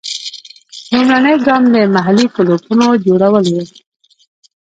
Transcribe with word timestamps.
لومړنی 0.91 1.35
ګام 1.45 1.63
د 1.73 1.75
محلي 1.95 2.27
کلوپونو 2.35 2.85
جوړول 3.05 3.43
وو. 3.53 3.63